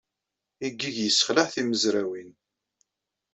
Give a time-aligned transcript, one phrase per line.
[0.67, 2.31] Iggig yessexleɛ timezrawin.